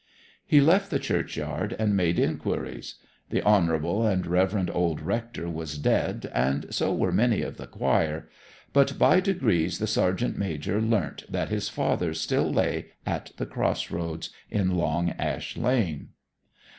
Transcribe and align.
He 0.47 0.61
left 0.61 0.89
the 0.89 0.97
churchyard 0.97 1.75
and 1.77 1.95
made 1.95 2.17
inquiries. 2.17 2.95
The 3.29 3.43
honourable 3.43 4.03
and 4.03 4.25
reverend 4.25 4.71
old 4.73 4.99
rector 4.99 5.47
was 5.47 5.77
dead, 5.77 6.27
and 6.33 6.65
so 6.73 6.91
were 6.91 7.11
many 7.11 7.43
of 7.43 7.57
the 7.57 7.67
choir; 7.67 8.27
but 8.73 8.97
by 8.97 9.19
degrees 9.19 9.77
the 9.77 9.85
sergeant 9.85 10.39
major 10.39 10.81
learnt 10.81 11.31
that 11.31 11.49
his 11.49 11.69
father 11.69 12.15
still 12.15 12.51
lay 12.51 12.87
at 13.05 13.31
the 13.37 13.45
cross 13.45 13.91
roads 13.91 14.31
in 14.49 14.75
Long 14.75 15.11
Ash 15.19 15.55
Lane. 15.55 16.09